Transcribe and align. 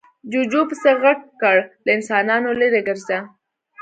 جوجو 0.31 0.61
پسې 0.69 0.91
غږ 1.03 1.19
کړ، 1.41 1.57
له 1.85 1.91
انسانانو 1.97 2.49
ليرې 2.59 2.81
ګرځه. 2.87 3.17